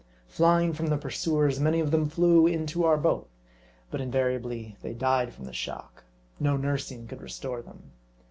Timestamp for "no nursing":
6.39-7.05